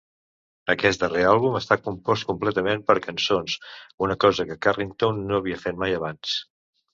Aquest 0.73 1.01
darrer 1.01 1.25
àlbum 1.31 1.57
està 1.59 1.75
compost 1.87 2.25
completament 2.29 2.81
per 2.87 2.95
cançons, 3.03 3.59
una 4.07 4.17
cosa 4.27 4.47
que 4.53 4.59
Carrington 4.69 5.21
no 5.33 5.39
havia 5.43 5.61
fet 5.67 5.79
mai 5.85 5.97
abans. 6.01 6.35